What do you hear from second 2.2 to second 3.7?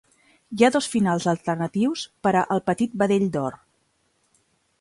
per a "El petit vedell d'or".